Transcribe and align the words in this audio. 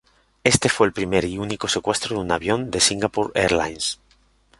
Este 0.43 0.67
fue 0.67 0.87
el 0.87 0.93
primer 0.93 1.25
y 1.25 1.37
único 1.37 1.67
secuestro 1.67 2.15
de 2.15 2.23
un 2.23 2.31
avión 2.31 2.71
de 2.71 2.79
Singapore 2.79 3.29
Airlines. 3.39 3.99